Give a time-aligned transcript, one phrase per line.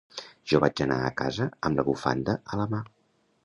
[0.53, 2.85] Jo vaig anar a casa amb la bufanda a la mà.